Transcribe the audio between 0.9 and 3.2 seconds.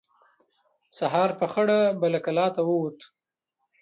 سهار په خړه به له کلا ووت.